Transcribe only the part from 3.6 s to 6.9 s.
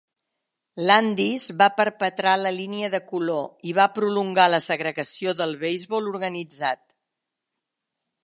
i va prolongar la segregació del beisbol organitzat.